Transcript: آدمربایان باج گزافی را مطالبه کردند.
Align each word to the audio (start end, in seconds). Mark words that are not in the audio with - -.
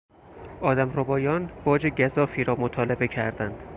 آدمربایان 0.61 1.51
باج 1.65 1.87
گزافی 1.87 2.43
را 2.43 2.55
مطالبه 2.55 3.07
کردند. 3.07 3.63